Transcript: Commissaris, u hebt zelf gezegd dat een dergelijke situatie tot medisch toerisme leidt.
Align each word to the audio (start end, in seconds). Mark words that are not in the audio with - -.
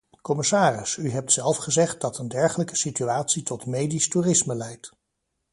Commissaris, 0.21 0.95
u 0.97 1.09
hebt 1.11 1.31
zelf 1.31 1.57
gezegd 1.57 2.01
dat 2.01 2.17
een 2.17 2.27
dergelijke 2.27 2.75
situatie 2.75 3.43
tot 3.43 3.65
medisch 3.65 4.07
toerisme 4.09 4.55
leidt. 4.55 4.91